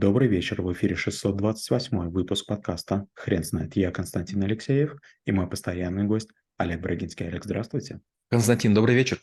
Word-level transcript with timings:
Добрый 0.00 0.28
вечер, 0.28 0.62
в 0.62 0.72
эфире 0.72 0.96
628 0.96 2.08
выпуск 2.08 2.46
подкаста 2.46 3.06
«Хрен 3.12 3.44
знает». 3.44 3.76
Я 3.76 3.90
Константин 3.90 4.42
Алексеев 4.42 4.96
и 5.26 5.30
мой 5.30 5.46
постоянный 5.46 6.04
гость 6.04 6.30
Олег 6.56 6.80
Брагинский. 6.80 7.26
Олег, 7.26 7.44
здравствуйте. 7.44 8.00
Константин, 8.30 8.72
добрый 8.72 8.94
вечер. 8.94 9.20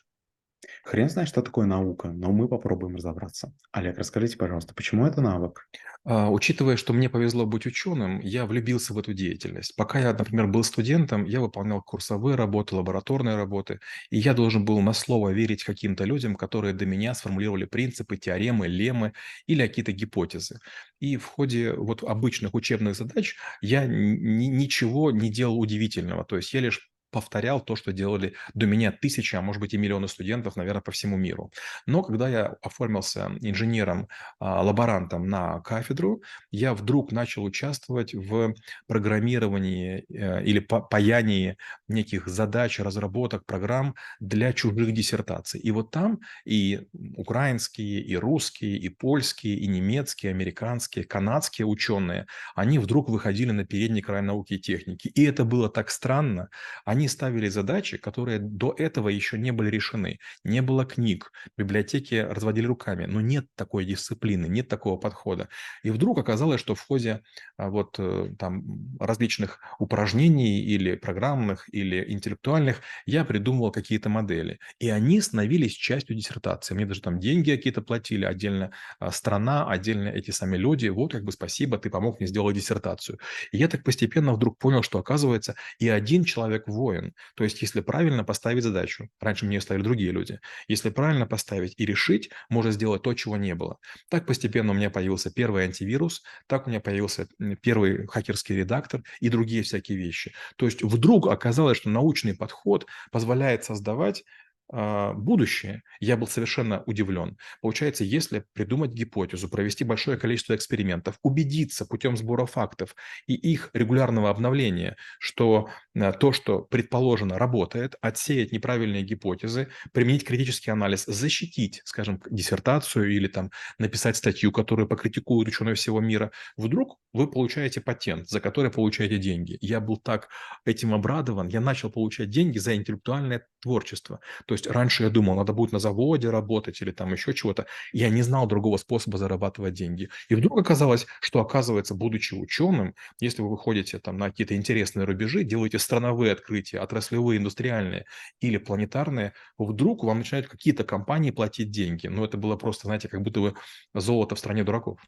Хрен 0.83 1.09
знает, 1.09 1.29
что 1.29 1.41
такое 1.41 1.65
наука, 1.65 2.12
но 2.12 2.31
мы 2.31 2.47
попробуем 2.47 2.96
разобраться. 2.96 3.54
Олег, 3.71 3.97
расскажите, 3.97 4.38
пожалуйста, 4.38 4.73
почему 4.73 5.05
это 5.05 5.21
навык? 5.21 5.68
А, 6.04 6.31
учитывая, 6.31 6.77
что 6.77 6.93
мне 6.93 7.09
повезло 7.09 7.45
быть 7.45 7.66
ученым, 7.66 8.20
я 8.21 8.45
влюбился 8.45 8.93
в 8.93 8.98
эту 8.98 9.13
деятельность. 9.13 9.75
Пока 9.75 9.99
я, 9.99 10.13
например, 10.13 10.48
был 10.48 10.63
студентом, 10.63 11.25
я 11.25 11.41
выполнял 11.41 11.81
курсовые 11.81 12.35
работы, 12.35 12.75
лабораторные 12.75 13.35
работы, 13.35 13.80
и 14.09 14.17
я 14.17 14.34
должен 14.34 14.63
был 14.66 14.80
на 14.80 14.93
слово 14.93 15.30
верить 15.30 15.63
каким-то 15.63 16.05
людям, 16.05 16.35
которые 16.35 16.73
до 16.73 16.85
меня 16.85 17.13
сформулировали 17.13 17.66
принципы, 17.66 18.17
теоремы, 18.17 18.67
леммы 18.67 19.13
или 19.48 19.67
какие-то 19.67 19.91
гипотезы. 19.91 20.59
И 20.99 21.17
в 21.17 21.26
ходе 21.26 21.73
вот 21.73 22.03
обычных 22.03 22.53
учебных 22.53 22.95
задач 22.95 23.35
я 23.62 23.85
ничего 23.85 25.12
не 25.12 25.30
делал 25.30 25.59
удивительного. 25.59 26.23
То 26.23 26.38
есть 26.38 26.53
я 26.53 26.62
лишь 26.62 26.89
повторял 27.17 27.59
то, 27.59 27.76
что 27.76 27.91
делали 27.94 28.35
до 28.53 28.67
меня 28.67 28.91
тысячи, 28.91 29.35
а 29.35 29.41
может 29.41 29.59
быть 29.59 29.73
и 29.73 29.77
миллионы 29.77 30.07
студентов, 30.07 30.55
наверное, 30.55 30.81
по 30.81 30.91
всему 30.91 31.17
миру. 31.17 31.52
Но 31.88 32.03
когда 32.03 32.30
я 32.30 32.45
оформился 32.62 33.31
инженером, 33.41 34.07
а, 34.40 34.62
лаборантом 34.62 35.27
на 35.27 35.59
кафедру, 35.62 36.21
я 36.52 36.76
вдруг 36.76 37.12
начал 37.12 37.43
участвовать 37.43 38.13
в 38.13 38.53
программировании 38.85 40.05
э, 40.09 40.43
или 40.43 40.59
паянии 40.59 41.57
неких 41.88 42.27
задач, 42.27 42.80
разработок, 42.80 43.45
программ 43.48 43.95
для 44.20 44.54
чужих 44.54 44.93
диссертаций. 44.93 45.59
И 45.59 45.71
вот 45.71 45.90
там 45.90 46.20
и 46.45 46.81
украинские, 47.15 48.02
и 48.02 48.15
русские, 48.15 48.77
и 48.77 48.90
польские, 48.90 49.55
и 49.55 49.68
немецкие, 49.68 50.29
американские, 50.34 51.04
канадские 51.04 51.65
ученые, 51.65 52.27
они 52.55 52.77
вдруг 52.77 53.09
выходили 53.09 53.52
на 53.52 53.65
передний 53.65 54.04
край 54.04 54.21
науки 54.21 54.54
и 54.54 54.59
техники. 54.59 55.07
И 55.07 55.23
это 55.26 55.45
было 55.45 55.68
так 55.68 55.90
странно. 55.90 56.49
Они 56.85 57.07
ставили 57.08 57.50
задачи, 57.50 57.98
которые 57.98 58.40
до 58.40 58.74
этого 58.77 59.10
еще 59.10 59.38
не 59.38 59.52
были 59.52 59.70
решены. 59.70 60.20
Не 60.44 60.62
было 60.62 60.86
книг, 60.86 61.32
библиотеки 61.58 62.16
разводили 62.16 62.66
руками, 62.66 63.05
но 63.05 63.22
нет 63.22 63.48
такой 63.55 63.86
дисциплины, 63.86 64.47
нет 64.47 64.68
такого 64.68 64.97
подхода. 64.97 65.50
И 65.84 65.90
вдруг 65.90 66.19
оказалось, 66.19 66.59
что 66.59 66.75
в 66.75 66.81
ходе 66.81 67.22
а, 67.58 67.69
вот 67.69 67.96
э, 68.00 68.34
там 68.38 68.63
различных 69.00 69.59
упражнений 69.80 70.62
или 70.62 70.96
программных, 70.96 71.66
или 71.74 72.12
интеллектуальных 72.12 72.81
я 73.06 73.25
придумывал 73.25 73.72
какие-то 73.72 74.09
модели. 74.09 74.59
И 74.80 74.90
они 74.90 75.22
становились 75.22 75.74
частью 75.74 76.16
диссертации. 76.16 76.75
Мне 76.75 76.85
даже 76.85 77.02
там 77.02 77.19
деньги 77.19 77.52
какие-то 77.52 77.81
платили, 77.81 78.25
отдельно 78.25 78.72
а, 79.00 79.12
страна, 79.12 79.69
отдельно 79.69 80.09
эти 80.09 80.31
сами 80.31 80.58
люди. 80.58 80.88
Вот 80.88 81.12
как 81.12 81.24
бы 81.24 81.31
спасибо, 81.31 81.78
ты 81.78 81.90
помог 81.90 82.19
мне 82.19 82.28
сделать 82.28 82.56
диссертацию. 82.56 83.19
И 83.52 83.58
я 83.58 83.68
так 83.68 83.84
постепенно 83.84 84.34
вдруг 84.34 84.58
понял, 84.58 84.84
что 84.84 85.00
оказывается 85.00 85.56
и 85.80 85.90
один 85.90 86.24
человек 86.24 86.68
в 86.68 86.72
воин. 86.88 87.13
То 87.35 87.44
есть, 87.44 87.62
если 87.62 87.81
правильно 87.81 88.24
поставить 88.24 88.63
задачу, 88.63 89.09
раньше 89.19 89.46
мне 89.46 89.57
ее 89.57 89.62
ставили 89.62 89.84
другие 89.84 90.12
люди, 90.12 90.40
если 90.68 90.90
правильно 90.90 91.28
поставить 91.28 91.74
и 91.78 91.85
решить, 91.85 92.29
можно 92.50 92.72
сделать 92.72 93.02
то, 93.03 93.13
чего 93.13 93.38
не 93.38 93.56
было. 93.56 93.78
Так 94.09 94.25
постепенно 94.25 94.72
у 94.72 94.75
меня 94.75 94.90
появился 94.90 95.31
первый 95.31 95.66
антивирус, 95.66 96.24
так 96.47 96.68
у 96.68 96.69
меня 96.69 96.79
появился 96.79 97.28
первый 97.62 98.07
хакерский 98.07 98.56
редактор 98.56 99.03
и 99.19 99.29
другие 99.29 99.63
всякие 99.63 99.97
вещи. 99.97 100.34
То 100.56 100.66
есть, 100.66 100.81
вдруг 100.84 101.28
оказалось, 101.28 101.78
что 101.78 101.90
научный 101.90 102.35
подход 102.35 102.85
позволяет 103.12 103.63
создавать 103.66 104.24
будущее, 104.69 105.84
я 106.00 106.18
был 106.18 106.28
совершенно 106.28 106.84
удивлен. 106.85 107.38
Получается, 107.62 108.03
если 108.03 108.44
придумать 108.53 108.91
гипотезу, 108.91 109.50
провести 109.50 109.84
большое 109.84 110.18
количество 110.18 110.56
экспериментов, 110.56 111.18
убедиться 111.23 111.85
путем 111.85 112.18
сбора 112.18 112.46
фактов 112.46 112.95
и 113.28 113.34
их 113.34 113.69
регулярного 113.73 114.29
обновления, 114.29 114.97
что 115.19 115.69
а, 115.95 116.12
то, 116.12 116.31
что 116.31 116.62
предположено, 116.62 117.38
работает, 117.38 117.95
отсеять 118.01 118.51
неправильные 118.51 119.03
гипотезы, 119.03 119.69
применить 119.94 120.25
критический 120.25 120.72
анализ, 120.72 121.05
защитить, 121.05 121.81
скажем, 121.85 122.22
диссертацию 122.29 123.11
или 123.13 123.28
там 123.28 123.51
написать 123.79 124.17
статью, 124.17 124.51
которую 124.51 124.88
покритикуют 124.88 125.47
ученые 125.47 125.75
всего 125.75 126.01
мира, 126.01 126.31
вдруг 126.55 126.99
вы 127.13 127.29
получаете 127.29 127.81
патент, 127.81 128.28
за 128.29 128.39
который 128.39 128.72
получаете 128.72 129.17
деньги. 129.17 129.57
Я 129.61 129.79
был 129.79 129.97
так 129.97 130.29
этим 130.66 130.94
обрадован, 130.94 131.47
я 131.47 131.61
начал 131.61 131.89
получать 131.89 132.29
деньги 132.29 132.57
за 132.57 132.75
интеллектуальное 132.75 133.47
творчество. 133.61 134.19
То 134.45 134.53
есть 134.57 134.68
раньше 134.68 135.03
я 135.03 135.09
думал, 135.09 135.35
надо 135.35 135.53
будет 135.53 135.72
на 135.72 135.79
заводе 135.79 136.29
работать 136.29 136.81
или 136.81 136.91
там 136.91 137.12
еще 137.13 137.34
чего-то. 137.34 137.66
Я 137.94 138.09
не 138.09 138.22
знал 138.22 138.47
другого 138.47 138.78
способа 138.78 139.18
зарабатывать 139.18 139.73
деньги. 139.73 140.09
И 140.29 140.35
вдруг 140.35 140.59
оказалось, 140.59 141.07
что 141.22 141.40
оказывается, 141.40 141.95
будучи 141.95 142.34
ученым, 142.34 142.96
если 143.19 143.41
вы 143.41 143.50
выходите 143.50 144.00
там 144.00 144.17
на 144.17 144.29
какие-то 144.29 144.56
интересные 144.56 145.06
рубежи, 145.06 145.44
делаете 145.44 145.79
страновые 145.79 146.31
открытия, 146.34 146.79
отраслевые, 146.79 147.40
индустриальные 147.40 148.06
или 148.40 148.57
планетарные, 148.57 149.34
вдруг 149.57 150.03
вам 150.03 150.19
начинают 150.19 150.47
какие-то 150.47 150.84
компании 150.84 151.31
платить 151.31 151.72
деньги. 151.72 152.07
Ну, 152.07 152.23
это 152.25 152.38
было 152.38 152.56
просто, 152.57 152.88
знаете, 152.88 153.07
как 153.07 153.22
будто 153.22 153.40
бы 153.41 153.53
золото 153.94 154.35
в 154.35 154.40
стране 154.40 154.63
дураков. 154.63 155.00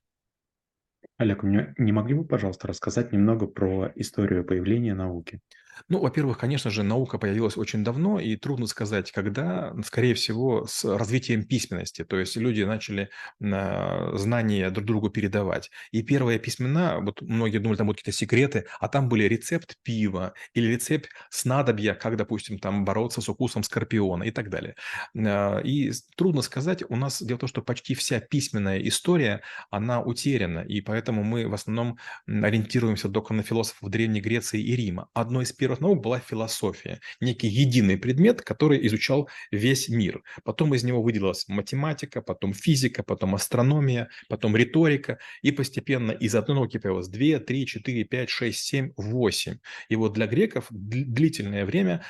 Олег, 1.18 1.44
не 1.44 1.92
могли 1.92 2.16
бы, 2.16 2.26
пожалуйста, 2.26 2.68
рассказать 2.68 3.12
немного 3.12 3.46
про 3.46 3.92
историю 3.96 4.44
появления 4.44 4.96
науки? 4.96 5.40
Ну, 5.88 6.00
во-первых, 6.00 6.38
конечно 6.38 6.70
же, 6.70 6.84
наука 6.84 7.18
появилась 7.18 7.58
очень 7.58 7.84
давно, 7.84 8.20
и 8.20 8.36
трудно 8.36 8.68
сказать, 8.68 9.12
когда, 9.12 9.74
скорее 9.86 10.14
всего, 10.14 10.66
с 10.68 10.84
развитием 10.84 11.44
письменности. 11.46 12.04
То 12.04 12.18
есть 12.18 12.36
люди 12.36 12.64
начали 12.64 13.10
а, 13.42 14.12
знания 14.18 14.70
друг 14.72 14.86
другу 14.86 15.10
передавать. 15.10 15.70
И 15.92 16.04
первые 16.04 16.40
письмена, 16.40 17.00
вот 17.02 17.22
многие 17.22 17.60
думали, 17.60 17.78
там 17.78 17.88
будут 17.88 18.00
какие-то 18.00 18.18
секреты, 18.18 18.66
а 18.80 18.88
там 18.90 19.10
были 19.10 19.24
рецепт 19.26 19.78
пива 19.84 20.34
или 20.54 20.68
рецепт 20.68 21.10
снадобья, 21.30 21.94
как, 21.94 22.18
допустим, 22.18 22.60
там 22.60 22.86
бороться 22.86 23.22
с 23.22 23.30
укусом 23.30 23.64
скорпиона 23.64 24.24
и 24.24 24.32
так 24.32 24.50
далее. 24.50 24.76
А, 25.16 25.60
и 25.60 25.92
трудно 26.16 26.42
сказать, 26.42 26.84
у 26.90 26.96
нас 26.96 27.22
дело 27.22 27.38
в 27.38 27.42
том, 27.42 27.50
что 27.50 27.62
почти 27.62 27.94
вся 27.96 28.20
письменная 28.20 28.80
история, 28.80 29.42
она 29.70 30.02
утеряна, 30.02 30.60
и 30.60 30.82
поэтому 30.82 31.24
мы 31.24 31.48
в 31.48 31.54
основном 31.54 31.98
ориентируемся 32.28 33.10
только 33.10 33.34
на 33.34 33.44
философов 33.44 33.90
Древней 33.90 34.22
Греции 34.22 34.62
и 34.62 34.76
Рима. 34.76 35.10
Одно 35.14 35.42
из 35.42 35.52
первых 35.52 35.69
первых 35.70 35.82
наук 35.82 36.02
была 36.02 36.20
философия, 36.20 37.00
некий 37.22 37.48
единый 37.48 37.96
предмет, 37.96 38.42
который 38.42 38.88
изучал 38.88 39.30
весь 39.52 39.88
мир. 39.88 40.24
Потом 40.44 40.74
из 40.74 40.84
него 40.84 41.04
выделилась 41.04 41.48
математика, 41.48 42.24
потом 42.24 42.54
физика, 42.54 43.04
потом 43.04 43.36
астрономия, 43.36 44.10
потом 44.30 44.56
риторика, 44.56 45.20
и 45.44 45.52
постепенно 45.52 46.12
из 46.12 46.34
одной 46.34 46.56
науки 46.56 46.80
появилось 46.80 47.08
2, 47.08 47.40
3, 47.40 47.66
4, 47.68 48.04
5, 48.04 48.30
6, 48.30 48.60
7, 48.60 48.92
8. 48.98 49.58
И 49.90 49.96
вот 49.96 50.14
для 50.14 50.26
греков 50.26 50.66
длительное 50.72 51.66
время 51.66 52.04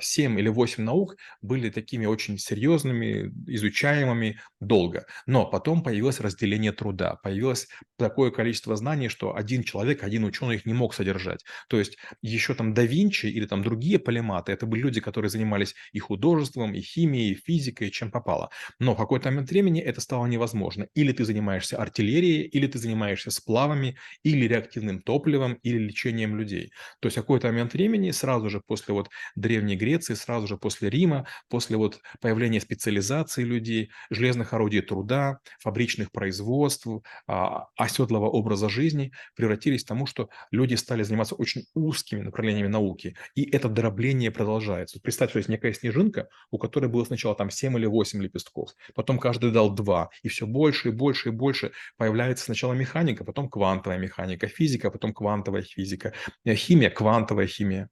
7 0.00 0.36
а, 0.36 0.40
или 0.40 0.48
8 0.48 0.82
наук 0.82 1.16
были 1.42 1.70
такими 1.70 2.06
очень 2.06 2.38
серьезными, 2.38 3.30
изучаемыми 3.46 4.40
долго. 4.60 5.06
Но 5.26 5.46
потом 5.46 5.84
появилось 5.84 6.18
разделение 6.18 6.72
труда, 6.72 7.20
появилось 7.22 7.68
такое 7.98 8.32
количество 8.32 8.74
знаний, 8.74 9.08
что 9.08 9.36
один 9.36 9.62
человек, 9.62 10.02
один 10.02 10.24
ученый 10.24 10.56
их 10.56 10.66
не 10.66 10.74
мог 10.74 10.92
содержать. 10.92 11.44
То 11.68 11.78
есть 11.78 11.98
еще 12.20 12.54
там 12.54 12.74
до 12.74 12.82
Винчи 12.96 13.26
или 13.26 13.46
там 13.46 13.62
другие 13.62 13.98
полематы, 13.98 14.52
это 14.52 14.66
были 14.66 14.82
люди, 14.82 15.00
которые 15.00 15.30
занимались 15.30 15.74
и 15.92 15.98
художеством, 15.98 16.74
и 16.74 16.80
химией, 16.80 17.32
и 17.32 17.34
физикой, 17.34 17.90
чем 17.90 18.10
попало. 18.10 18.50
Но 18.78 18.94
в 18.94 18.98
какой-то 18.98 19.30
момент 19.30 19.50
времени 19.50 19.80
это 19.80 20.00
стало 20.00 20.26
невозможно. 20.26 20.86
Или 20.94 21.12
ты 21.12 21.24
занимаешься 21.24 21.76
артиллерией, 21.76 22.42
или 22.42 22.66
ты 22.66 22.78
занимаешься 22.78 23.30
сплавами, 23.30 23.96
или 24.22 24.46
реактивным 24.46 25.00
топливом, 25.00 25.54
или 25.62 25.78
лечением 25.78 26.36
людей. 26.36 26.70
То 27.00 27.06
есть 27.06 27.16
в 27.16 27.20
какой-то 27.20 27.48
момент 27.48 27.74
времени, 27.74 28.10
сразу 28.12 28.48
же 28.50 28.60
после 28.66 28.94
вот 28.94 29.10
Древней 29.34 29.76
Греции, 29.76 30.14
сразу 30.14 30.46
же 30.46 30.56
после 30.56 30.90
Рима, 30.90 31.26
после 31.48 31.76
вот 31.76 32.00
появления 32.20 32.60
специализации 32.60 33.44
людей, 33.44 33.90
железных 34.10 34.54
орудий 34.54 34.80
труда, 34.80 35.38
фабричных 35.60 36.10
производств, 36.12 36.86
а, 37.26 37.66
оседлого 37.76 38.26
образа 38.26 38.68
жизни, 38.68 39.12
превратились 39.34 39.84
к 39.84 39.88
тому, 39.88 40.06
что 40.06 40.28
люди 40.50 40.74
стали 40.74 41.02
заниматься 41.02 41.34
очень 41.34 41.64
узкими 41.74 42.22
направлениями 42.22 42.68
науки, 42.68 42.85
науки. 42.86 43.16
И 43.34 43.48
это 43.50 43.68
дробление 43.68 44.30
продолжается. 44.30 45.00
Представь, 45.00 45.30
что 45.30 45.38
есть 45.38 45.48
некая 45.48 45.72
снежинка, 45.72 46.28
у 46.50 46.58
которой 46.58 46.86
было 46.88 47.04
сначала 47.04 47.34
там 47.34 47.50
7 47.50 47.76
или 47.78 47.86
8 47.86 48.22
лепестков, 48.22 48.70
потом 48.94 49.18
каждый 49.18 49.50
дал 49.50 49.74
2, 49.74 50.10
и 50.22 50.28
все 50.28 50.46
больше 50.46 50.88
и 50.88 50.92
больше 50.92 51.28
и 51.28 51.32
больше 51.32 51.72
появляется 51.96 52.44
сначала 52.44 52.72
механика, 52.74 53.24
потом 53.24 53.48
квантовая 53.48 53.98
механика, 53.98 54.46
физика, 54.46 54.90
потом 54.90 55.12
квантовая 55.12 55.62
физика, 55.62 56.12
э, 56.44 56.54
химия, 56.54 56.90
квантовая 56.90 57.46
химия. 57.46 57.90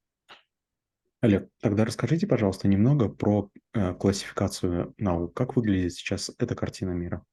Олег, 1.20 1.49
тогда 1.61 1.85
расскажите, 1.85 2.26
пожалуйста, 2.26 2.69
немного 2.69 3.08
про 3.08 3.50
э, 3.73 3.94
классификацию 3.94 4.94
наук. 4.99 5.35
Как 5.35 5.56
выглядит 5.56 5.94
сейчас 5.94 6.31
эта 6.38 6.55
картина 6.55 6.91
мира? 6.91 7.25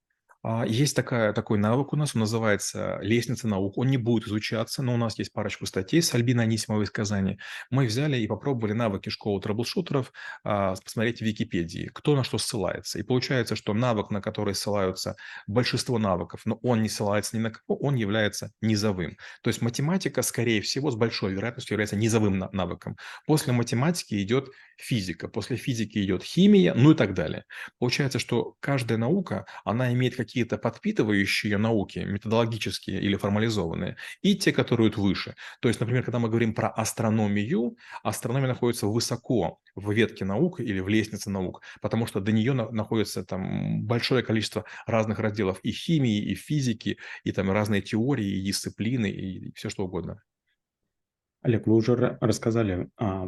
А, 0.43 0.65
есть 0.65 0.95
такая 0.95 1.33
такой 1.33 1.59
навык 1.59 1.93
у 1.93 1.95
нас, 1.95 2.15
он 2.15 2.21
называется 2.21 2.97
"Лестница 3.01 3.47
наук". 3.47 3.77
Он 3.77 3.87
не 3.87 3.97
будет 3.97 4.27
изучаться, 4.27 4.81
но 4.81 4.93
у 4.95 4.97
нас 4.97 5.19
есть 5.19 5.31
парочку 5.33 5.67
статей 5.67 6.01
с 6.01 6.13
Альбиной 6.15 6.45
Анисимовой 6.45 6.85
из 6.85 6.91
Казани. 6.91 7.37
Мы 7.69 7.85
взяли 7.85 8.17
и 8.17 8.27
попробовали 8.27 8.73
навыки 8.73 9.09
школы 9.09 9.39
трэблшутеров, 9.39 10.11
а, 10.43 10.73
посмотреть 10.75 11.19
в 11.19 11.21
Википедии, 11.21 11.91
кто 11.93 12.15
на 12.15 12.23
что 12.23 12.39
ссылается. 12.39 12.97
И 12.97 13.03
получается, 13.03 13.55
что 13.55 13.73
навык, 13.75 14.09
на 14.09 14.19
который 14.21 14.55
ссылаются 14.55 15.15
большинство 15.45 15.99
навыков, 15.99 16.41
но 16.45 16.55
он 16.63 16.81
не 16.81 16.89
ссылается 16.89 17.37
ни 17.37 17.41
на 17.41 17.51
кого, 17.51 17.77
он 17.79 17.95
является 17.95 18.51
низовым. 18.61 19.17
То 19.43 19.49
есть 19.49 19.61
математика, 19.61 20.23
скорее 20.23 20.61
всего, 20.61 20.89
с 20.89 20.95
большой 20.95 21.33
вероятностью 21.33 21.75
является 21.75 21.95
низовым 21.95 22.39
на 22.39 22.49
навыком. 22.51 22.97
После 23.27 23.53
математики 23.53 24.21
идет 24.23 24.49
физика, 24.77 25.27
после 25.27 25.55
физики 25.57 25.99
идет 26.03 26.23
химия, 26.23 26.73
ну 26.73 26.91
и 26.91 26.95
так 26.95 27.13
далее. 27.13 27.45
Получается, 27.79 28.19
что 28.19 28.55
каждая 28.59 28.97
наука, 28.97 29.45
она 29.63 29.93
имеет 29.93 30.15
какие-то 30.31 30.57
подпитывающие 30.57 31.57
науки, 31.57 31.99
методологические 31.99 33.01
или 33.01 33.17
формализованные, 33.17 33.97
и 34.21 34.35
те, 34.35 34.53
которые 34.53 34.87
идут 34.87 34.97
выше. 34.97 35.35
То 35.59 35.67
есть, 35.67 35.81
например, 35.81 36.03
когда 36.03 36.19
мы 36.19 36.29
говорим 36.29 36.53
про 36.53 36.69
астрономию, 36.69 37.75
астрономия 38.01 38.47
находится 38.47 38.87
высоко 38.87 39.59
в 39.75 39.91
ветке 39.91 40.23
наук 40.23 40.61
или 40.61 40.79
в 40.79 40.87
лестнице 40.87 41.29
наук, 41.29 41.61
потому 41.81 42.07
что 42.07 42.21
до 42.21 42.31
нее 42.31 42.53
находится 42.53 43.25
там 43.25 43.83
большое 43.83 44.23
количество 44.23 44.63
разных 44.87 45.19
разделов 45.19 45.59
и 45.63 45.71
химии, 45.71 46.21
и 46.31 46.35
физики, 46.35 46.97
и 47.25 47.33
там 47.33 47.51
разные 47.51 47.81
теории, 47.81 48.39
и 48.39 48.41
дисциплины, 48.41 49.09
и 49.09 49.53
все 49.53 49.69
что 49.69 49.83
угодно. 49.83 50.21
Олег, 51.41 51.67
вы 51.67 51.75
уже 51.75 52.17
рассказали 52.21 52.89
а, 52.97 53.27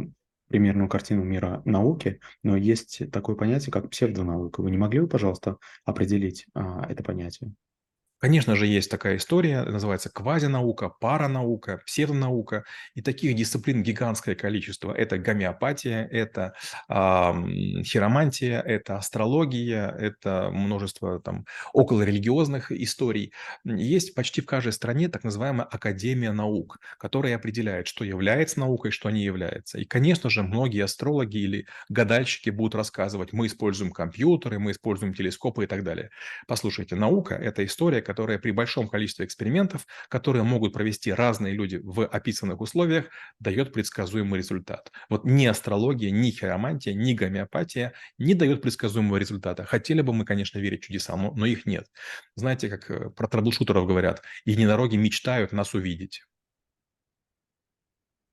примерную 0.54 0.88
картину 0.88 1.24
мира 1.24 1.64
науки, 1.66 2.20
но 2.44 2.56
есть 2.56 3.10
такое 3.12 3.36
понятие, 3.36 3.72
как 3.72 3.90
псевдонаука. 3.90 4.62
Вы 4.62 4.70
не 4.70 4.78
могли 4.78 5.00
бы, 5.00 5.08
пожалуйста, 5.08 5.58
определить 5.84 6.46
а, 6.54 6.86
это 6.88 7.02
понятие? 7.04 7.56
Конечно 8.24 8.56
же, 8.56 8.68
есть 8.68 8.90
такая 8.90 9.18
история, 9.18 9.64
называется 9.64 10.10
квазинаука, 10.10 10.88
паранаука, 10.88 11.81
псевдонаука. 11.86 12.64
И 12.96 13.02
таких 13.02 13.36
дисциплин 13.36 13.84
гигантское 13.84 14.34
количество. 14.34 14.94
Это 14.94 15.18
гомеопатия, 15.18 16.08
это 16.10 16.54
э, 16.88 16.94
хиромантия, 17.84 18.62
это 18.62 18.96
астрология, 18.96 19.90
это 19.90 20.50
множество 20.54 21.20
там 21.20 21.46
околорелигиозных 21.74 22.72
историй. 22.72 23.34
Есть 23.66 24.16
почти 24.16 24.40
в 24.40 24.46
каждой 24.46 24.72
стране 24.72 25.10
так 25.10 25.26
называемая 25.26 25.68
Академия 25.68 26.31
наук, 26.31 26.80
которая 26.98 27.36
определяет, 27.36 27.88
что 27.88 28.06
является 28.06 28.62
наукой, 28.62 28.92
что 28.92 29.10
не 29.10 29.22
является. 29.26 29.80
И, 29.80 29.84
конечно 29.84 30.30
же, 30.30 30.44
многие 30.44 30.86
астрологи 30.86 31.40
или 31.40 31.68
гадальщики 31.90 32.52
будут 32.52 32.76
рассказывать, 32.76 33.34
мы 33.34 33.48
используем 33.48 33.92
компьютеры, 33.92 34.60
мы 34.60 34.72
используем 34.72 35.14
телескопы 35.14 35.66
и 35.66 35.68
так 35.68 35.84
далее. 35.84 36.10
Послушайте, 36.48 36.96
наука– 36.96 37.36
это 37.42 37.66
история, 37.66 38.02
которая 38.13 38.38
при 38.38 38.51
большом 38.51 38.88
количестве 38.89 39.25
экспериментов, 39.25 39.88
которые 40.07 40.44
могут 40.44 40.71
провести 40.71 41.12
разные 41.12 41.56
люди 41.56 41.80
в 41.83 42.06
описанных 42.06 42.62
условиях, 42.62 43.06
дает 43.39 43.74
предсказуемый 43.74 44.38
результат. 44.38 44.92
Вот 45.10 45.25
ни 45.25 45.48
астрология, 45.48 46.12
ни 46.12 46.30
хиромантия, 46.30 46.94
ни 46.94 47.13
гомеопатия 47.13 47.94
не 48.19 48.36
дают 48.36 48.62
предсказуемого 48.62 49.18
результата. 49.18 49.65
Хотели 49.65 50.01
бы 50.01 50.13
мы, 50.13 50.25
конечно, 50.25 50.60
верить 50.60 50.83
чудесам, 50.83 51.33
но 51.36 51.45
их 51.48 51.65
нет. 51.65 51.88
Знаете, 52.36 52.69
как 52.69 52.92
э, 52.92 53.10
про 53.10 53.27
трэблшутеров 53.27 53.88
говорят, 53.88 54.21
единороги 54.45 54.95
мечтают 54.95 55.51
нас 55.51 55.74
увидеть. 55.74 56.21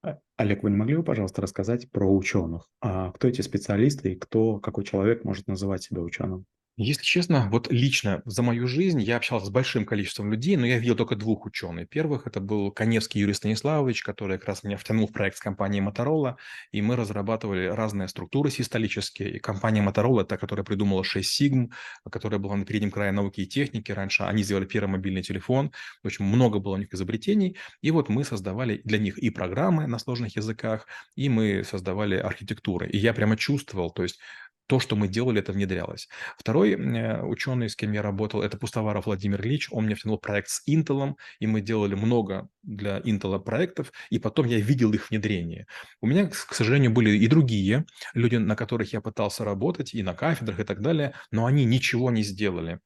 А, 0.03 0.19
Олег, 0.37 0.62
вы 0.62 0.71
не 0.71 0.76
могли 0.76 0.97
бы, 0.97 1.03
пожалуйста, 1.03 1.41
рассказать 1.41 1.91
про 1.91 2.05
ученых? 2.05 2.69
А 2.83 3.12
кто 3.12 3.29
эти 3.29 3.41
специалисты 3.41 4.12
и 4.12 4.17
кто, 4.17 4.59
какой 4.59 4.85
человек 4.85 5.25
может 5.25 5.47
называть 5.47 5.83
себя 5.83 6.03
ученым? 6.03 6.44
Если 6.77 7.03
честно, 7.05 7.47
вот 7.51 7.71
лично 7.71 8.23
за 8.25 8.43
мою 8.43 8.67
жизнь 8.67 9.03
я 9.03 9.17
общался 9.17 9.47
с 9.47 9.51
большим 9.51 9.85
количеством 9.85 10.33
людей, 10.33 10.57
но 10.57 10.65
я 10.65 10.79
видел 10.79 10.97
только 10.97 11.15
двух 11.15 11.45
ученых. 11.45 11.91
Первых 11.91 12.27
это 12.27 12.41
был 12.41 12.71
Коневский 12.73 13.21
Юрий 13.21 13.35
Станиславович, 13.35 14.03
который 14.03 14.39
как 14.39 14.49
раз 14.49 14.63
меня 14.65 14.79
втянул 14.79 15.07
в 15.07 15.13
проект 15.13 15.37
с 15.37 15.41
компанией 15.41 15.85
Motorola, 15.85 16.37
и 16.73 16.81
мы 16.81 16.97
разрабатывали 16.97 17.67
разные 17.67 18.09
структуры 18.09 18.51
систолические. 18.51 19.37
И 19.37 19.39
компания 19.41 19.83
Motorola, 19.87 20.25
та, 20.25 20.39
которая 20.39 20.65
придумала 20.65 21.05
6 21.05 21.31
сигм, 21.31 21.71
которая 22.11 22.41
была 22.41 22.57
на 22.57 22.65
переднем 22.65 22.91
крае 22.91 23.13
науки 23.13 23.43
и 23.43 23.47
техники 23.47 23.93
раньше, 23.93 24.23
они 24.23 24.43
сделали 24.43 24.65
первый 24.65 24.89
мобильный 24.93 25.23
телефон, 25.23 25.73
в 26.03 26.07
общем, 26.07 26.25
много 26.25 26.61
было 26.61 26.75
у 26.75 26.79
них 26.79 26.95
изобретений, 26.95 27.59
и 27.83 27.91
вот 27.91 28.09
мы 28.09 28.25
создавали 28.25 28.81
для 28.85 28.97
них 28.97 29.19
и 29.19 29.29
программы 29.29 29.87
на 29.87 29.99
сложных 29.99 30.35
языках, 30.37 30.87
и 31.15 31.29
мы 31.29 31.63
создавали 31.63 32.17
архитектуры. 32.17 32.89
И 32.89 32.97
я 32.97 33.13
прямо 33.13 33.37
чувствовал, 33.37 33.91
то 33.91 34.03
есть 34.03 34.19
то, 34.71 34.79
что 34.79 34.95
мы 34.95 35.09
делали, 35.09 35.41
это 35.41 35.51
внедрялось. 35.51 36.09
Второй 36.39 36.75
э, 36.75 37.23
ученый, 37.25 37.69
с 37.69 37.75
кем 37.75 37.91
я 37.91 38.03
работал, 38.03 38.41
это 38.41 38.57
Пустоваров 38.57 39.07
Владимир 39.07 39.41
Ильич. 39.41 39.67
Он 39.73 39.87
мне 39.87 39.97
втянул 39.97 40.17
проект 40.17 40.49
с 40.49 40.63
Intel, 40.69 41.17
и 41.41 41.49
мы 41.49 41.61
делали 41.61 41.97
много 41.97 42.49
для 42.63 43.01
Intel 43.01 43.41
проектов, 43.41 43.93
и 44.11 44.21
потом 44.21 44.47
я 44.47 44.61
видел 44.61 44.93
их 44.93 45.11
внедрение. 45.11 45.67
У 46.01 46.07
меня, 46.07 46.29
к 46.29 46.55
сожалению, 46.55 46.93
были 46.93 47.11
и 47.19 47.27
другие 47.27 47.85
люди, 48.15 48.37
на 48.37 48.55
которых 48.55 48.93
я 48.93 49.01
пытался 49.01 49.45
работать, 49.45 49.93
и 49.93 50.05
на 50.05 50.15
кафедрах, 50.15 50.61
и 50.61 50.65
так 50.65 50.81
далее, 50.81 51.15
но 51.33 51.47
они 51.47 51.65
ничего 51.65 52.13
не 52.13 52.23
сделали 52.23 52.79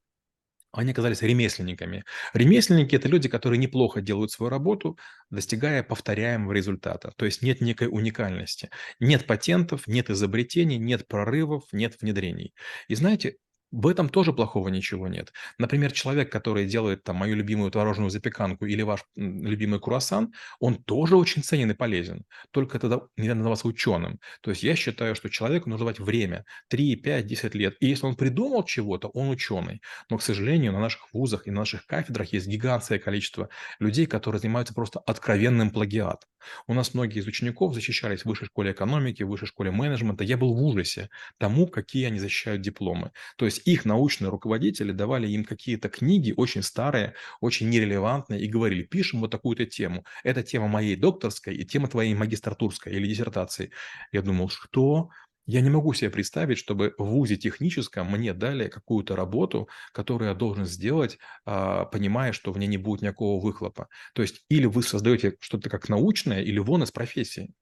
они 0.74 0.92
оказались 0.92 1.22
ремесленниками. 1.22 2.04
Ремесленники– 2.32 2.96
это 2.96 3.08
люди, 3.08 3.28
которые 3.28 3.58
неплохо 3.58 4.00
делают 4.00 4.32
свою 4.32 4.50
работу, 4.50 4.98
достигая 5.30 5.82
повторяемого 5.82 6.52
результата. 6.52 7.12
То 7.16 7.24
есть 7.24 7.42
нет 7.42 7.60
некой 7.60 7.88
уникальности. 7.88 8.70
Нет 9.00 9.26
патентов, 9.26 9.86
нет 9.86 10.10
изобретений, 10.10 10.76
нет 10.76 11.06
прорывов, 11.06 11.64
нет 11.72 11.96
внедрений. 12.00 12.54
И 12.88 12.94
знаете, 12.94 13.36
в 13.70 13.88
этом 13.88 14.08
тоже 14.08 14.32
плохого 14.32 14.68
ничего 14.68 15.08
нет. 15.08 15.32
Например, 15.58 15.90
человек, 15.92 16.30
который 16.30 16.66
делает 16.66 17.02
там 17.04 17.16
мою 17.16 17.34
любимую 17.34 17.70
творожную 17.70 18.10
запеканку 18.10 18.66
или 18.66 18.82
ваш 18.82 19.04
любимый 19.16 19.80
круассан, 19.80 20.32
он 20.60 20.82
тоже 20.82 21.16
очень 21.16 21.42
ценен 21.42 21.70
и 21.70 21.74
полезен. 21.74 22.24
Только 22.52 22.78
тогда 22.78 23.00
нельзя 23.16 23.34
называться 23.34 23.66
ученым. 23.66 24.20
То 24.42 24.50
есть 24.50 24.62
я 24.62 24.76
считаю, 24.76 25.14
что 25.14 25.28
человеку 25.28 25.68
нужно 25.68 25.86
давать 25.86 25.98
время. 25.98 26.44
3, 26.68 26.96
5, 26.96 27.26
10 27.26 27.54
лет. 27.54 27.76
И 27.80 27.86
если 27.86 28.06
он 28.06 28.16
придумал 28.16 28.64
чего-то, 28.64 29.08
он 29.08 29.28
ученый. 29.30 29.80
Но, 30.08 30.18
к 30.18 30.22
сожалению, 30.22 30.72
на 30.72 30.80
наших 30.80 31.12
вузах 31.12 31.46
и 31.46 31.50
на 31.50 31.60
наших 31.60 31.86
кафедрах 31.86 32.32
есть 32.32 32.46
гигантское 32.46 32.98
количество 32.98 33.48
людей, 33.80 34.06
которые 34.06 34.40
занимаются 34.40 34.74
просто 34.74 35.00
откровенным 35.00 35.70
плагиатом. 35.70 36.28
У 36.66 36.74
нас 36.74 36.94
многие 36.94 37.20
из 37.20 37.26
учеников 37.26 37.74
защищались 37.74 38.22
в 38.22 38.26
высшей 38.26 38.46
школе 38.46 38.72
экономики, 38.72 39.22
в 39.22 39.28
высшей 39.28 39.48
школе 39.48 39.70
менеджмента. 39.70 40.24
Я 40.24 40.36
был 40.36 40.54
в 40.54 40.62
ужасе 40.62 41.08
тому, 41.38 41.66
какие 41.66 42.06
они 42.06 42.18
защищают 42.18 42.62
дипломы. 42.62 43.12
То 43.36 43.44
есть 43.44 43.66
их 43.66 43.84
научные 43.84 44.30
руководители 44.30 44.92
давали 44.92 45.28
им 45.28 45.44
какие-то 45.44 45.88
книги 45.88 46.32
очень 46.36 46.62
старые, 46.62 47.14
очень 47.40 47.68
нерелевантные 47.68 48.40
и 48.40 48.48
говорили, 48.48 48.82
пишем 48.82 49.20
вот 49.20 49.30
такую-то 49.30 49.66
тему. 49.66 50.04
Это 50.22 50.42
тема 50.42 50.68
моей 50.68 50.96
докторской 50.96 51.54
и 51.54 51.64
тема 51.64 51.88
твоей 51.88 52.14
магистратурской 52.14 52.92
или 52.92 53.06
диссертации. 53.06 53.70
Я 54.12 54.22
думал, 54.22 54.48
что? 54.48 55.10
Я 55.46 55.60
не 55.60 55.68
могу 55.70 55.92
себе 55.92 56.10
представить, 56.10 56.58
чтобы 56.58 56.94
в 56.98 57.04
ВУЗе 57.04 57.36
техническом 57.36 58.10
мне 58.10 58.32
дали 58.32 58.68
какую-то 58.68 59.14
работу, 59.14 59.68
которую 59.92 60.30
я 60.30 60.34
должен 60.34 60.64
сделать, 60.64 61.18
а, 61.44 61.84
понимая, 61.84 62.32
что 62.32 62.52
в 62.52 62.58
ней 62.58 62.66
не 62.66 62.78
будет 62.78 63.02
никакого 63.02 63.42
выхлопа. 63.42 63.88
То 64.14 64.22
есть 64.22 64.44
или 64.48 64.66
вы 64.66 64.82
создаете 64.82 65.36
что-то 65.40 65.68
как 65.70 65.88
научное, 65.88 66.42
или 66.42 66.58
вон 66.58 66.82
из 66.82 66.92
профессии. 66.92 67.52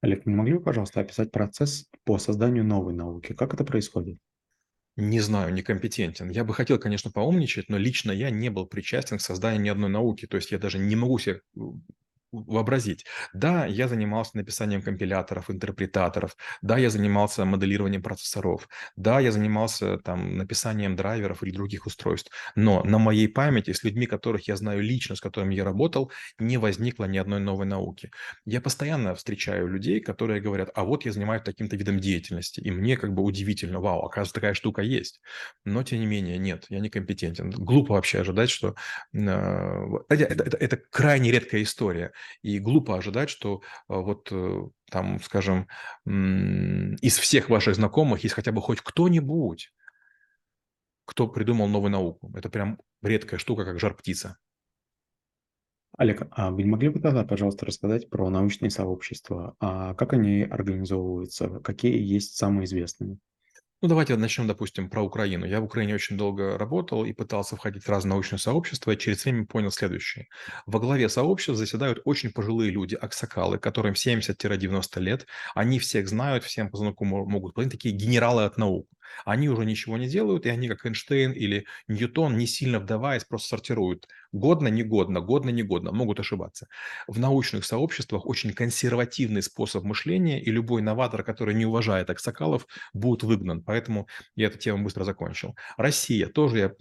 Олег, 0.00 0.26
не 0.26 0.34
могли 0.34 0.54
бы, 0.54 0.60
пожалуйста, 0.64 1.00
описать 1.00 1.30
процесс 1.30 1.88
по 2.04 2.18
созданию 2.18 2.64
новой 2.64 2.94
науки? 2.94 3.32
Как 3.32 3.54
это 3.54 3.64
происходит? 3.64 4.18
Не 4.96 5.20
знаю, 5.20 5.54
некомпетентен. 5.54 6.28
Я 6.30 6.42
бы 6.44 6.52
хотел, 6.52 6.78
конечно, 6.78 7.10
поумничать, 7.12 7.68
но 7.68 7.78
лично 7.78 8.10
я 8.10 8.30
не 8.30 8.50
был 8.50 8.66
причастен 8.66 9.18
к 9.18 9.20
созданию 9.20 9.62
ни 9.62 9.68
одной 9.68 9.88
науки. 9.88 10.26
То 10.26 10.36
есть 10.36 10.50
я 10.50 10.58
даже 10.58 10.78
не 10.78 10.96
могу 10.96 11.18
себе 11.20 11.40
вообразить. 12.32 13.06
Да, 13.32 13.66
я 13.66 13.88
занимался 13.88 14.36
написанием 14.36 14.82
компиляторов, 14.82 15.50
интерпретаторов. 15.50 16.36
Да, 16.62 16.78
я 16.78 16.90
занимался 16.90 17.44
моделированием 17.44 18.02
процессоров. 18.02 18.68
Да, 18.96 19.20
я 19.20 19.32
занимался 19.32 19.98
там 19.98 20.36
написанием 20.36 20.96
драйверов 20.96 21.42
или 21.42 21.50
других 21.50 21.86
устройств. 21.86 22.30
Но 22.54 22.82
на 22.84 22.98
моей 22.98 23.28
памяти 23.28 23.72
с 23.72 23.82
людьми, 23.82 24.06
которых 24.06 24.48
я 24.48 24.56
знаю 24.56 24.82
лично, 24.82 25.16
с 25.16 25.20
которыми 25.20 25.54
я 25.54 25.64
работал, 25.64 26.12
не 26.38 26.58
возникло 26.58 27.04
ни 27.06 27.18
одной 27.18 27.40
новой 27.40 27.66
науки. 27.66 28.10
Я 28.44 28.60
постоянно 28.60 29.14
встречаю 29.14 29.68
людей, 29.68 30.00
которые 30.00 30.40
говорят, 30.40 30.70
а 30.74 30.84
вот 30.84 31.04
я 31.04 31.12
занимаюсь 31.12 31.42
таким-то 31.42 31.76
видом 31.76 31.98
деятельности. 31.98 32.60
И 32.60 32.70
мне 32.70 32.96
как 32.96 33.14
бы 33.14 33.22
удивительно, 33.22 33.80
вау, 33.80 34.04
оказывается, 34.04 34.34
такая 34.34 34.54
штука 34.54 34.82
есть. 34.82 35.20
Но, 35.64 35.82
тем 35.82 36.00
не 36.00 36.06
менее, 36.06 36.38
нет, 36.38 36.66
я 36.68 36.80
некомпетентен. 36.80 37.50
Глупо 37.50 37.94
вообще 37.94 38.20
ожидать, 38.20 38.50
что... 38.50 38.74
Э, 39.14 39.84
это, 40.08 40.24
это, 40.24 40.56
это 40.56 40.76
крайне 40.90 41.30
редкая 41.32 41.62
история. 41.62 42.12
И 42.42 42.58
глупо 42.58 42.96
ожидать, 42.96 43.30
что 43.30 43.62
а, 43.88 43.98
вот 43.98 44.28
э, 44.30 44.68
там, 44.90 45.20
скажем, 45.20 45.68
из 46.06 47.18
всех 47.18 47.48
ваших 47.48 47.74
знакомых 47.74 48.22
есть 48.22 48.34
хотя 48.34 48.52
бы 48.52 48.60
хоть 48.60 48.80
кто-нибудь, 48.80 49.72
кто 51.04 51.28
придумал 51.28 51.68
новую 51.68 51.90
науку. 51.90 52.32
Это 52.36 52.48
прям 52.48 52.78
редкая 53.02 53.38
штука, 53.38 53.64
как 53.64 53.78
жар-птица. 53.78 54.36
Олег, 55.96 56.28
а 56.30 56.50
вы 56.50 56.62
не 56.62 56.68
могли 56.68 56.90
бы 56.90 57.00
тогда, 57.00 57.24
пожалуйста, 57.24 57.66
рассказать 57.66 58.08
про 58.08 58.30
научные 58.30 58.70
сообщества? 58.70 59.56
А 59.58 59.94
как 59.94 60.12
они 60.12 60.42
организовываются? 60.42 61.60
Какие 61.60 62.00
есть 62.00 62.36
самые 62.36 62.66
известные? 62.66 63.18
Ну, 63.80 63.88
давайте 63.88 64.16
начнем, 64.16 64.48
допустим, 64.48 64.90
про 64.90 65.02
Украину. 65.04 65.46
Я 65.46 65.60
в 65.60 65.64
Украине 65.64 65.94
очень 65.94 66.16
долго 66.16 66.58
работал 66.58 67.04
и 67.04 67.12
пытался 67.12 67.54
входить 67.56 67.84
в 67.84 67.88
разные 67.88 68.10
научные 68.10 68.38
сообщества, 68.40 68.90
и 68.90 68.98
через 68.98 69.24
время 69.24 69.46
понял 69.46 69.70
следующее. 69.70 70.26
Во 70.66 70.80
главе 70.80 71.08
сообщества 71.08 71.54
заседают 71.54 72.00
очень 72.04 72.32
пожилые 72.32 72.72
люди, 72.72 72.96
аксакалы, 72.96 73.58
которым 73.58 73.94
70-90 73.94 75.00
лет. 75.00 75.26
Они 75.54 75.78
всех 75.78 76.08
знают, 76.08 76.42
всем 76.42 76.70
по 76.70 76.76
звонку 76.78 77.04
могут 77.04 77.54
понять, 77.54 77.70
такие 77.70 77.94
генералы 77.94 78.44
от 78.44 78.58
наук. 78.58 78.88
Они 79.24 79.48
уже 79.48 79.64
ничего 79.64 79.96
не 79.96 80.08
делают, 80.08 80.46
и 80.46 80.48
они, 80.48 80.68
как 80.68 80.84
Эйнштейн 80.86 81.32
или 81.32 81.66
Ньютон, 81.88 82.36
не 82.36 82.46
сильно 82.46 82.78
вдаваясь, 82.80 83.24
просто 83.24 83.48
сортируют. 83.48 84.08
Годно, 84.32 84.68
негодно, 84.68 85.20
годно, 85.20 85.50
негодно. 85.50 85.92
Могут 85.92 86.20
ошибаться. 86.20 86.68
В 87.06 87.18
научных 87.18 87.64
сообществах 87.64 88.26
очень 88.26 88.52
консервативный 88.52 89.42
способ 89.42 89.84
мышления, 89.84 90.40
и 90.42 90.50
любой 90.50 90.82
новатор, 90.82 91.22
который 91.22 91.54
не 91.54 91.66
уважает 91.66 92.10
аксакалов, 92.10 92.66
будет 92.92 93.22
выгнан. 93.22 93.62
Поэтому 93.62 94.06
я 94.36 94.48
эту 94.48 94.58
тему 94.58 94.84
быстро 94.84 95.04
закончил. 95.04 95.56
Россия. 95.76 96.26
Тоже 96.26 96.58
я 96.58 96.72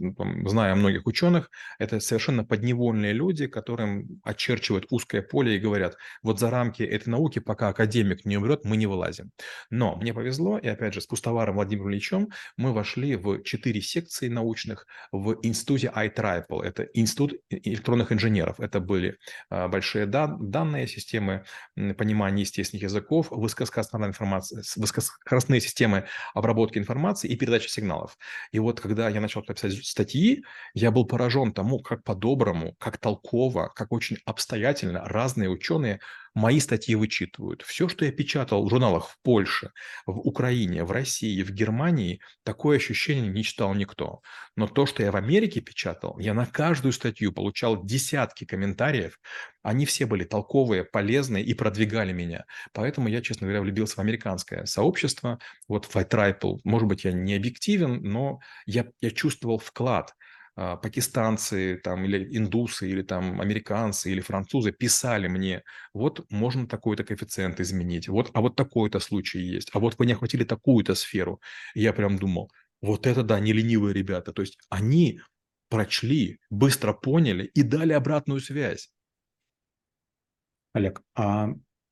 знаю 0.48 0.76
многих 0.76 1.06
ученых. 1.06 1.50
Это 1.80 2.00
совершенно 2.00 2.44
подневольные 2.44 3.14
люди, 3.14 3.48
которым 3.48 4.22
очерчивают 4.24 4.88
узкое 4.90 5.22
поле 5.22 5.56
и 5.56 5.60
говорят, 5.60 5.96
вот 6.24 6.40
за 6.40 6.50
рамки 6.50 6.84
этой 6.84 7.10
науки, 7.10 7.40
пока 7.40 7.70
академик 7.70 8.26
не 8.26 8.38
умрет, 8.38 8.66
мы 8.66 8.78
не 8.78 8.88
вылазим. 8.88 9.32
Но 9.70 9.96
мне 9.96 10.14
повезло, 10.14 10.58
и 10.58 10.68
опять 10.68 10.94
же, 10.94 11.02
с 11.02 11.08
Пустоваром 11.08 11.56
Владимиром 11.56 11.92
Ильичем 11.92 12.17
мы 12.58 12.74
вошли 12.74 13.16
в 13.16 13.44
четыре 13.44 13.82
секции 13.82 14.28
научных 14.28 14.88
в 15.12 15.38
институте 15.44 15.92
IEEE. 15.96 16.64
Это 16.64 16.84
институт 16.94 17.34
электронных 17.50 18.12
инженеров. 18.12 18.60
Это 18.60 18.80
были 18.80 19.18
а, 19.50 19.68
большие 19.68 20.06
данные 20.06 20.88
системы 20.88 21.46
понимания 21.76 22.42
естественных 22.42 22.84
языков, 22.84 23.28
высокоскоростная 23.30 24.08
информация, 24.08 24.64
высокоскоростные 24.76 25.62
системы 25.62 26.06
обработки 26.34 26.78
информации 26.78 27.28
и 27.28 27.36
передачи 27.36 27.68
сигналов. 27.68 28.18
И 28.52 28.60
вот 28.60 28.80
когда 28.80 29.10
я 29.10 29.22
начал 29.22 29.44
писать 29.44 29.86
статьи, 29.86 30.44
я 30.74 30.92
был 30.92 31.06
поражен 31.06 31.54
тому, 31.54 31.80
как 31.82 32.04
по-доброму, 32.04 32.76
как 32.80 32.98
толково, 32.98 33.72
как 33.76 33.92
очень 33.92 34.18
обстоятельно 34.26 35.04
разные 35.06 35.50
ученые 35.50 36.00
мои 36.38 36.60
статьи 36.60 36.94
вычитывают. 36.94 37.64
Все, 37.64 37.90
что 37.90 38.06
я 38.06 38.12
печатал 38.12 38.64
в 38.64 38.70
журналах 38.70 39.10
в 39.10 39.18
Польше, 39.24 39.72
в 40.06 40.20
Украине, 40.20 40.84
в 40.84 40.92
России, 40.92 41.42
в 41.42 41.50
Германии, 41.50 42.22
такое 42.44 42.78
ощущение 42.78 43.28
не 43.28 43.44
читал 43.44 43.74
никто. 43.74 44.22
Но 44.56 44.68
то, 44.68 44.86
что 44.86 45.02
я 45.02 45.12
в 45.12 45.16
Америке 45.16 45.62
печатал, 45.62 46.20
я 46.20 46.36
на 46.36 46.46
каждую 46.46 46.92
статью 46.94 47.34
получал 47.34 47.84
десятки 47.84 48.46
комментариев. 48.46 49.20
Они 49.64 49.88
все 49.88 50.06
были 50.06 50.26
толковые, 50.26 50.84
полезные 50.84 51.44
и 51.44 51.56
продвигали 51.56 52.14
меня. 52.14 52.46
Поэтому 52.72 53.08
я, 53.08 53.22
честно 53.24 53.48
говоря, 53.48 53.62
влюбился 53.62 53.96
в 53.96 54.00
американское 54.00 54.66
сообщество. 54.66 55.40
Вот 55.68 55.86
в 55.86 55.96
iTriple, 55.96 56.60
может 56.64 56.88
быть, 56.88 57.04
я 57.04 57.14
не 57.14 57.34
объективен, 57.34 58.04
но 58.04 58.42
я, 58.68 58.86
я 59.02 59.10
чувствовал 59.10 59.58
вклад– 59.58 60.14
пакистанцы 60.58 61.80
там, 61.84 62.04
или 62.06 62.36
индусы, 62.36 62.90
или 62.90 63.04
там 63.04 63.40
американцы, 63.40 64.12
или 64.12 64.22
французы 64.22 64.72
писали 64.72 65.28
мне, 65.28 65.62
вот 65.94 66.26
можно 66.32 66.68
такой-то 66.68 67.04
коэффициент 67.04 67.60
изменить, 67.60 68.08
вот, 68.08 68.32
а 68.34 68.42
вот 68.42 68.56
такой-то 68.56 69.00
случай 69.00 69.40
есть, 69.40 69.70
а 69.74 69.80
вот 69.80 70.00
вы 70.00 70.08
не 70.08 70.14
охватили 70.14 70.44
такую-то 70.44 70.96
сферу. 70.96 71.40
Я 71.76 71.94
прям 71.94 72.18
думал, 72.18 72.50
вот 72.82 73.06
это 73.06 73.22
да, 73.24 73.40
не 73.40 73.54
ленивые 73.54 73.94
ребята. 73.94 74.34
То 74.34 74.42
есть 74.42 74.58
они 74.70 75.22
прочли, 75.70 76.40
быстро 76.50 76.94
поняли 76.94 77.46
и 77.54 77.62
дали 77.62 77.94
обратную 77.94 78.40
связь. 78.40 78.90
Олег, 80.74 81.02
а 81.16 81.50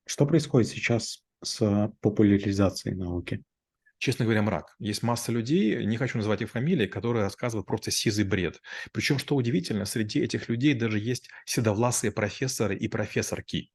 что 0.07 0.25
происходит 0.25 0.69
сейчас 0.69 1.23
с 1.43 1.91
популяризацией 2.01 2.95
науки? 2.95 3.43
Честно 3.97 4.25
говоря, 4.25 4.41
мрак. 4.41 4.75
Есть 4.79 5.03
масса 5.03 5.31
людей, 5.31 5.85
не 5.85 5.97
хочу 5.97 6.17
называть 6.17 6.41
их 6.41 6.51
фамилии, 6.51 6.87
которые 6.87 7.23
рассказывают 7.23 7.67
просто 7.67 7.91
сизый 7.91 8.25
бред. 8.25 8.61
Причем, 8.91 9.17
что 9.19 9.35
удивительно, 9.35 9.85
среди 9.85 10.19
этих 10.19 10.49
людей 10.49 10.73
даже 10.73 10.99
есть 10.99 11.29
седовласые 11.45 12.11
профессоры 12.11 12.75
и 12.75 12.87
профессорки. 12.87 13.71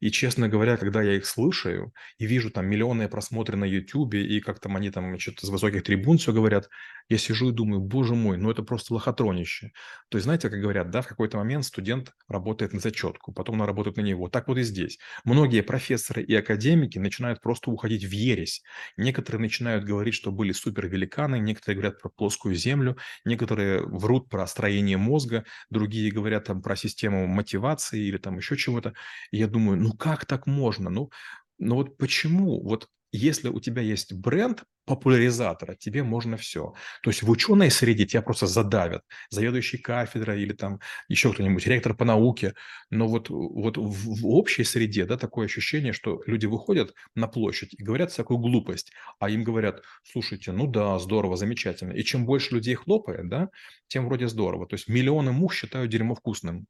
И, 0.00 0.10
честно 0.10 0.48
говоря, 0.48 0.76
когда 0.76 1.02
я 1.02 1.14
их 1.16 1.26
слушаю 1.26 1.92
и 2.18 2.26
вижу 2.26 2.50
там 2.50 2.66
миллионные 2.66 3.08
просмотры 3.08 3.56
на 3.56 3.64
YouTube, 3.64 4.14
и 4.14 4.40
как 4.40 4.60
там 4.60 4.76
они 4.76 4.90
там 4.90 5.18
что-то 5.18 5.46
с 5.46 5.50
высоких 5.50 5.82
трибун 5.82 6.18
все 6.18 6.32
говорят, 6.32 6.68
я 7.08 7.18
сижу 7.18 7.50
и 7.50 7.52
думаю, 7.52 7.80
боже 7.80 8.14
мой, 8.14 8.36
ну 8.38 8.50
это 8.50 8.62
просто 8.62 8.94
лохотронище. 8.94 9.72
То 10.08 10.18
есть, 10.18 10.24
знаете, 10.24 10.48
как 10.48 10.60
говорят, 10.60 10.90
да, 10.90 11.02
в 11.02 11.08
какой-то 11.08 11.38
момент 11.38 11.64
студент 11.64 12.12
работает 12.28 12.72
на 12.72 12.80
зачетку, 12.80 13.32
потом 13.32 13.60
он 13.60 13.66
работает 13.66 13.96
на 13.96 14.02
него. 14.02 14.28
Так 14.28 14.48
вот 14.48 14.58
и 14.58 14.62
здесь. 14.62 14.98
Многие 15.24 15.62
профессоры 15.62 16.22
и 16.22 16.34
академики 16.34 16.98
начинают 16.98 17.40
просто 17.40 17.70
уходить 17.70 18.04
в 18.04 18.12
ересь. 18.12 18.62
Некоторые 18.96 19.40
начинают 19.40 19.84
говорить, 19.84 20.14
что 20.14 20.30
были 20.30 20.52
супервеликаны, 20.52 21.38
некоторые 21.38 21.76
говорят 21.76 22.00
про 22.00 22.08
плоскую 22.10 22.54
землю, 22.54 22.96
некоторые 23.24 23.82
врут 23.82 24.28
про 24.28 24.46
строение 24.46 24.96
мозга, 24.96 25.44
другие 25.68 26.12
говорят 26.12 26.44
там 26.44 26.62
про 26.62 26.76
систему 26.76 27.26
мотивации 27.26 28.00
или 28.00 28.18
там 28.18 28.36
еще 28.38 28.56
чего-то. 28.56 28.94
я 29.32 29.48
думаю, 29.50 29.78
ну 29.78 29.92
как 29.92 30.26
так 30.26 30.46
можно? 30.46 30.90
Ну, 30.90 31.10
ну 31.58 31.76
вот 31.76 31.96
почему? 31.96 32.62
Вот 32.62 32.88
если 33.12 33.48
у 33.48 33.60
тебя 33.60 33.82
есть 33.82 34.12
бренд 34.12 34.64
популяризатора, 34.86 35.74
тебе 35.74 36.02
можно 36.02 36.36
все. 36.36 36.74
То 37.02 37.10
есть 37.10 37.22
в 37.22 37.30
ученой 37.30 37.70
среде 37.70 38.06
тебя 38.06 38.22
просто 38.22 38.46
задавят. 38.46 39.02
Заведующий 39.30 39.78
кафедрой 39.78 40.42
или 40.42 40.52
там 40.52 40.80
еще 41.08 41.32
кто-нибудь, 41.32 41.66
ректор 41.66 41.94
по 41.94 42.04
науке. 42.04 42.54
Но 42.90 43.06
вот, 43.08 43.28
вот 43.28 43.76
в, 43.76 44.20
в 44.20 44.26
общей 44.26 44.64
среде 44.64 45.06
да, 45.06 45.16
такое 45.16 45.46
ощущение, 45.46 45.92
что 45.92 46.22
люди 46.26 46.46
выходят 46.46 46.94
на 47.14 47.28
площадь 47.28 47.74
и 47.74 47.82
говорят 47.82 48.10
всякую 48.10 48.38
глупость, 48.38 48.92
а 49.18 49.30
им 49.30 49.44
говорят, 49.44 49.82
слушайте, 50.02 50.52
ну 50.52 50.66
да, 50.66 50.98
здорово, 50.98 51.36
замечательно. 51.36 51.92
И 51.92 52.02
чем 52.02 52.26
больше 52.26 52.54
людей 52.54 52.74
хлопает, 52.74 53.28
да, 53.28 53.50
тем 53.88 54.06
вроде 54.06 54.28
здорово. 54.28 54.66
То 54.66 54.74
есть 54.74 54.88
миллионы 54.88 55.32
мух 55.32 55.54
считают 55.54 55.90
дерьмо 55.90 56.14
вкусным. 56.14 56.66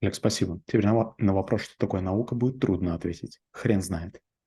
Олег, 0.00 0.14
спасибо. 0.14 0.60
Теперь 0.66 0.86
на, 0.86 1.14
на 1.18 1.34
вопрос, 1.34 1.62
что 1.62 1.78
такое 1.78 2.00
наука, 2.00 2.34
будет 2.34 2.60
трудно 2.60 2.94
ответить. 2.94 3.40
Хрен 3.50 3.82
знает. 3.82 4.20